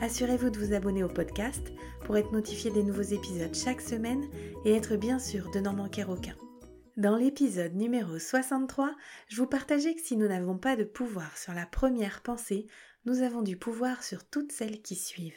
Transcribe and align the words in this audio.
Assurez-vous 0.00 0.50
de 0.50 0.58
vous 0.60 0.74
abonner 0.74 1.02
au 1.02 1.08
podcast 1.08 1.72
pour 2.04 2.16
être 2.16 2.30
notifié 2.30 2.70
des 2.70 2.84
nouveaux 2.84 3.02
épisodes 3.02 3.52
chaque 3.52 3.80
semaine 3.80 4.30
et 4.64 4.72
être 4.72 4.94
bien 4.94 5.18
sûr 5.18 5.50
de 5.50 5.58
n'en 5.58 5.72
manquer 5.72 6.04
aucun. 6.04 6.36
Dans 6.96 7.16
l'épisode 7.16 7.74
numéro 7.74 8.16
63, 8.16 8.94
je 9.26 9.36
vous 9.36 9.48
partageais 9.48 9.96
que 9.96 10.00
si 10.00 10.16
nous 10.16 10.28
n'avons 10.28 10.56
pas 10.56 10.76
de 10.76 10.84
pouvoir 10.84 11.36
sur 11.36 11.52
la 11.52 11.66
première 11.66 12.22
pensée, 12.22 12.68
nous 13.06 13.22
avons 13.22 13.42
du 13.42 13.56
pouvoir 13.56 14.04
sur 14.04 14.24
toutes 14.24 14.52
celles 14.52 14.82
qui 14.82 14.94
suivent. 14.94 15.34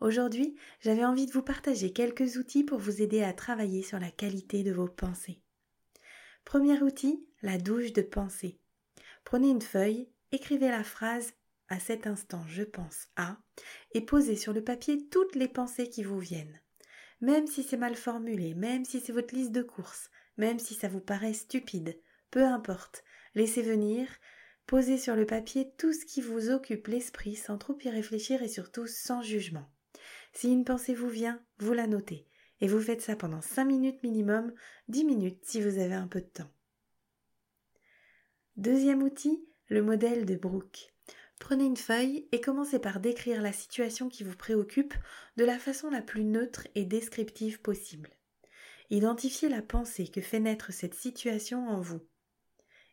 Aujourd'hui, 0.00 0.56
j'avais 0.80 1.04
envie 1.04 1.26
de 1.26 1.32
vous 1.32 1.42
partager 1.42 1.92
quelques 1.92 2.38
outils 2.38 2.64
pour 2.64 2.80
vous 2.80 3.00
aider 3.00 3.22
à 3.22 3.32
travailler 3.32 3.84
sur 3.84 4.00
la 4.00 4.10
qualité 4.10 4.64
de 4.64 4.72
vos 4.72 4.88
pensées. 4.88 5.40
Premier 6.44 6.82
outil, 6.82 7.24
la 7.40 7.56
douche 7.56 7.92
de 7.92 8.02
pensée. 8.02 8.58
Prenez 9.24 9.48
une 9.48 9.62
feuille, 9.62 10.08
écrivez 10.32 10.70
la 10.70 10.82
phrase 10.82 11.34
à 11.68 11.78
cet 11.80 12.06
instant 12.06 12.44
je 12.48 12.62
pense 12.62 13.08
à, 13.16 13.38
et 13.92 14.00
posez 14.00 14.36
sur 14.36 14.52
le 14.52 14.62
papier 14.62 15.08
toutes 15.08 15.34
les 15.34 15.48
pensées 15.48 15.88
qui 15.88 16.02
vous 16.02 16.18
viennent. 16.18 16.60
Même 17.20 17.46
si 17.46 17.62
c'est 17.62 17.76
mal 17.76 17.96
formulé, 17.96 18.54
même 18.54 18.84
si 18.84 19.00
c'est 19.00 19.12
votre 19.12 19.34
liste 19.34 19.52
de 19.52 19.62
courses, 19.62 20.10
même 20.36 20.58
si 20.58 20.74
ça 20.74 20.88
vous 20.88 21.00
paraît 21.00 21.32
stupide, 21.32 21.98
peu 22.30 22.44
importe, 22.44 23.04
laissez 23.34 23.62
venir, 23.62 24.08
posez 24.66 24.98
sur 24.98 25.16
le 25.16 25.26
papier 25.26 25.72
tout 25.78 25.92
ce 25.92 26.04
qui 26.04 26.20
vous 26.20 26.50
occupe 26.50 26.88
l'esprit 26.88 27.36
sans 27.36 27.56
trop 27.56 27.78
y 27.82 27.88
réfléchir 27.88 28.42
et 28.42 28.48
surtout 28.48 28.86
sans 28.86 29.22
jugement. 29.22 29.70
Si 30.32 30.52
une 30.52 30.64
pensée 30.64 30.94
vous 30.94 31.08
vient, 31.08 31.42
vous 31.58 31.72
la 31.72 31.86
notez, 31.86 32.26
et 32.60 32.68
vous 32.68 32.80
faites 32.80 33.00
ça 33.00 33.16
pendant 33.16 33.40
5 33.40 33.64
minutes 33.64 34.02
minimum, 34.02 34.52
10 34.88 35.04
minutes 35.04 35.44
si 35.44 35.60
vous 35.60 35.78
avez 35.78 35.94
un 35.94 36.08
peu 36.08 36.20
de 36.20 36.26
temps. 36.26 36.50
Deuxième 38.56 39.02
outil, 39.02 39.46
le 39.68 39.82
modèle 39.82 40.24
de 40.26 40.36
Brooke. 40.36 40.95
Prenez 41.38 41.64
une 41.64 41.76
feuille 41.76 42.26
et 42.32 42.40
commencez 42.40 42.78
par 42.78 42.98
décrire 42.98 43.42
la 43.42 43.52
situation 43.52 44.08
qui 44.08 44.24
vous 44.24 44.36
préoccupe 44.36 44.94
de 45.36 45.44
la 45.44 45.58
façon 45.58 45.90
la 45.90 46.02
plus 46.02 46.24
neutre 46.24 46.66
et 46.74 46.84
descriptive 46.84 47.60
possible. 47.60 48.10
Identifiez 48.90 49.48
la 49.48 49.62
pensée 49.62 50.08
que 50.08 50.20
fait 50.20 50.40
naître 50.40 50.72
cette 50.72 50.94
situation 50.94 51.68
en 51.68 51.80
vous. 51.80 52.00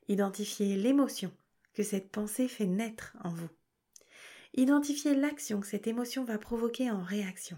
Identifiez 0.07 0.75
l'émotion 0.75 1.31
que 1.73 1.83
cette 1.83 2.09
pensée 2.09 2.47
fait 2.47 2.65
naître 2.65 3.15
en 3.23 3.29
vous. 3.29 3.49
Identifiez 4.55 5.15
l'action 5.15 5.61
que 5.61 5.67
cette 5.67 5.87
émotion 5.87 6.23
va 6.23 6.37
provoquer 6.37 6.91
en 6.91 7.01
réaction. 7.01 7.57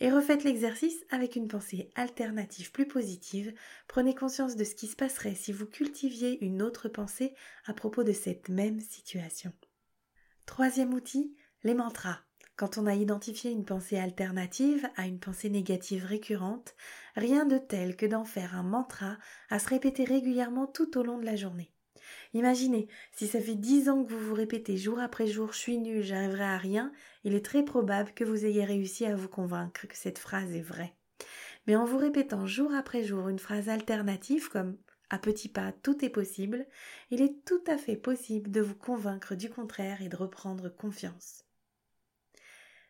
Et 0.00 0.10
refaites 0.10 0.42
l'exercice 0.42 1.04
avec 1.10 1.36
une 1.36 1.48
pensée 1.48 1.90
alternative 1.94 2.72
plus 2.72 2.88
positive. 2.88 3.54
Prenez 3.88 4.14
conscience 4.14 4.56
de 4.56 4.64
ce 4.64 4.74
qui 4.74 4.86
se 4.86 4.96
passerait 4.96 5.34
si 5.34 5.52
vous 5.52 5.66
cultiviez 5.66 6.42
une 6.44 6.62
autre 6.62 6.88
pensée 6.88 7.34
à 7.66 7.74
propos 7.74 8.04
de 8.04 8.12
cette 8.12 8.48
même 8.48 8.80
situation. 8.80 9.52
Troisième 10.46 10.92
outil, 10.92 11.34
les 11.62 11.74
mantras. 11.74 12.18
Quand 12.56 12.76
on 12.76 12.86
a 12.86 12.94
identifié 12.94 13.50
une 13.50 13.64
pensée 13.64 13.96
alternative 13.96 14.88
à 14.96 15.06
une 15.06 15.18
pensée 15.18 15.48
négative 15.48 16.04
récurrente, 16.04 16.74
rien 17.16 17.46
de 17.46 17.58
tel 17.58 17.96
que 17.96 18.06
d'en 18.06 18.24
faire 18.24 18.56
un 18.56 18.62
mantra 18.62 19.16
à 19.50 19.58
se 19.58 19.68
répéter 19.68 20.04
régulièrement 20.04 20.66
tout 20.66 20.98
au 20.98 21.02
long 21.02 21.18
de 21.18 21.24
la 21.24 21.36
journée. 21.36 21.72
Imaginez, 22.34 22.88
si 23.12 23.26
ça 23.26 23.40
fait 23.40 23.54
dix 23.54 23.88
ans 23.88 24.04
que 24.04 24.12
vous 24.12 24.28
vous 24.28 24.34
répétez 24.34 24.76
jour 24.76 24.98
après 24.98 25.26
jour 25.26 25.52
je 25.52 25.58
suis 25.58 25.78
nul, 25.78 26.02
j'arriverai 26.02 26.44
à 26.44 26.58
rien, 26.58 26.92
il 27.24 27.34
est 27.34 27.44
très 27.44 27.64
probable 27.64 28.12
que 28.12 28.24
vous 28.24 28.44
ayez 28.44 28.64
réussi 28.64 29.06
à 29.06 29.14
vous 29.14 29.28
convaincre 29.28 29.86
que 29.86 29.96
cette 29.96 30.18
phrase 30.18 30.52
est 30.52 30.60
vraie. 30.60 30.94
Mais 31.66 31.76
en 31.76 31.84
vous 31.84 31.98
répétant 31.98 32.46
jour 32.46 32.74
après 32.74 33.04
jour 33.04 33.28
une 33.28 33.38
phrase 33.38 33.68
alternative 33.68 34.48
comme 34.48 34.76
à 35.12 35.18
petits 35.18 35.50
pas, 35.50 35.72
tout 35.82 36.02
est 36.04 36.10
possible, 36.10 36.66
il 37.10 37.20
est 37.20 37.44
tout 37.44 37.62
à 37.66 37.76
fait 37.76 37.96
possible 37.96 38.50
de 38.50 38.62
vous 38.62 38.74
convaincre 38.74 39.34
du 39.34 39.50
contraire 39.50 40.00
et 40.00 40.08
de 40.08 40.16
reprendre 40.16 40.70
confiance. 40.70 41.44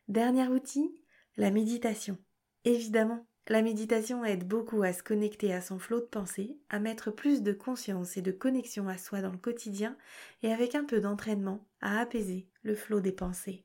Dernier 0.07 0.47
outil, 0.47 0.95
la 1.37 1.51
méditation. 1.51 2.17
Évidemment, 2.65 3.27
la 3.49 3.61
méditation 3.61 4.25
aide 4.25 4.47
beaucoup 4.47 4.85
à 4.85 4.93
se 4.93 5.03
connecter 5.03 5.53
à 5.53 5.61
son 5.61 5.81
flot 5.81 5.99
de 5.99 6.07
pensée, 6.07 6.57
à 6.71 6.79
mettre 6.79 7.11
plus 7.11 7.43
de 7.43 7.53
conscience 7.53 8.17
et 8.17 8.23
de 8.23 8.31
connexion 8.31 8.87
à 8.87 8.99
soi 8.99 9.21
dans 9.21 9.33
le 9.33 9.37
quotidien 9.37 9.97
et 10.45 10.53
avec 10.53 10.77
un 10.77 10.85
peu 10.85 11.01
d'entraînement 11.01 11.67
à 11.81 11.99
apaiser 11.99 12.47
le 12.63 12.77
flot 12.77 13.01
des 13.01 13.11
pensées. 13.11 13.65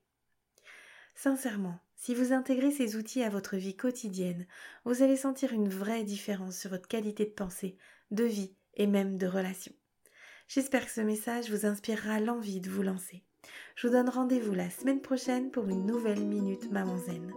Sincèrement, 1.14 1.80
si 1.96 2.16
vous 2.16 2.34
intégrez 2.34 2.72
ces 2.72 2.96
outils 2.96 3.22
à 3.22 3.30
votre 3.30 3.56
vie 3.56 3.76
quotidienne, 3.76 4.48
vous 4.86 5.04
allez 5.04 5.16
sentir 5.16 5.54
une 5.54 5.70
vraie 5.70 6.04
différence 6.04 6.58
sur 6.58 6.72
votre 6.72 6.88
qualité 6.88 7.26
de 7.26 7.32
pensée, 7.32 7.78
de 8.12 8.24
vie 8.24 8.56
et 8.76 8.88
même 8.88 9.18
de 9.18 9.28
relation. 9.28 9.74
J'espère 10.48 10.86
que 10.86 10.92
ce 10.92 11.02
message 11.02 11.52
vous 11.52 11.66
inspirera 11.66 12.20
l'envie 12.20 12.62
de 12.62 12.70
vous 12.70 12.84
lancer. 12.84 13.24
Je 13.76 13.88
vous 13.88 13.94
donne 13.94 14.10
rendez-vous 14.10 14.54
la 14.54 14.70
semaine 14.70 15.02
prochaine 15.02 15.52
pour 15.52 15.68
une 15.68 15.86
nouvelle 15.86 16.26
Minute 16.26 16.72
Maman 16.72 16.98
Zen. 16.98 17.32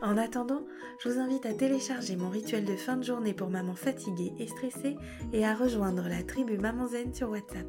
En 0.00 0.16
attendant, 0.16 0.64
je 1.02 1.08
vous 1.08 1.18
invite 1.18 1.46
à 1.46 1.54
télécharger 1.54 2.16
mon 2.16 2.30
rituel 2.30 2.64
de 2.64 2.76
fin 2.76 2.96
de 2.96 3.02
journée 3.02 3.34
pour 3.34 3.50
maman 3.50 3.74
fatiguée 3.74 4.32
et 4.38 4.46
stressée 4.46 4.96
et 5.32 5.44
à 5.44 5.54
rejoindre 5.54 6.08
la 6.08 6.22
tribu 6.22 6.56
Maman 6.56 6.86
Zen 6.86 7.12
sur 7.12 7.30
WhatsApp. 7.30 7.66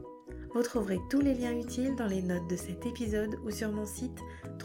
Vous 0.54 0.64
trouverez 0.64 1.00
tous 1.10 1.22
les 1.22 1.34
liens 1.34 1.58
utiles 1.58 1.96
dans 1.96 2.08
les 2.08 2.22
notes 2.22 2.50
de 2.50 2.56
cet 2.56 2.86
épisode 2.86 3.36
ou 3.46 3.52
sur 3.52 3.72
mon 3.72 3.86
site 3.86 4.20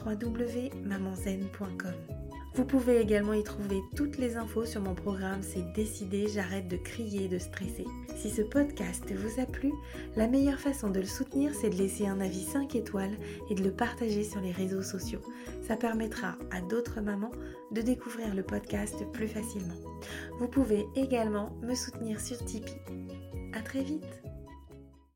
www.mamanzen.com. 0.05 2.14
Vous 2.55 2.65
pouvez 2.65 3.01
également 3.01 3.33
y 3.33 3.43
trouver 3.43 3.83
toutes 3.97 4.17
les 4.17 4.37
infos 4.37 4.65
sur 4.65 4.81
mon 4.81 4.95
programme 4.95 5.43
C'est 5.43 5.73
décidé, 5.73 6.29
j'arrête 6.29 6.69
de 6.69 6.77
crier 6.77 7.27
de 7.27 7.39
stresser. 7.39 7.85
Si 8.17 8.31
ce 8.31 8.43
podcast 8.43 9.05
vous 9.13 9.41
a 9.41 9.47
plu, 9.47 9.73
la 10.15 10.29
meilleure 10.29 10.61
façon 10.61 10.89
de 10.89 11.01
le 11.01 11.07
soutenir, 11.07 11.53
c'est 11.53 11.71
de 11.71 11.75
laisser 11.75 12.07
un 12.07 12.21
avis 12.21 12.45
5 12.45 12.77
étoiles 12.77 13.17
et 13.51 13.57
de 13.57 13.65
le 13.65 13.73
partager 13.73 14.23
sur 14.23 14.41
les 14.41 14.53
réseaux 14.53 14.83
sociaux. 14.83 15.21
Ça 15.67 15.77
permettra 15.77 16.37
à 16.53 16.61
d'autres 16.61 17.01
mamans 17.01 17.33
de 17.73 17.81
découvrir 17.81 18.33
le 18.33 18.45
podcast 18.45 19.05
plus 19.13 19.29
facilement. 19.29 19.75
Vous 20.39 20.49
pouvez 20.49 20.87
également 20.95 21.57
me 21.61 21.75
soutenir 21.75 22.21
sur 22.21 22.39
Tipeee. 22.45 22.81
À 23.53 23.63
très 23.63 23.83
vite 23.83 24.24